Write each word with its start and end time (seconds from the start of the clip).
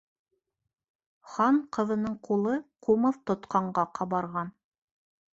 Хан 1.33 1.59
ҡыҙының 1.77 2.15
ҡулы 2.27 2.53
ҡумыҙ 2.87 3.19
тотҡанға 3.31 3.83
ҡабарған. 3.99 4.51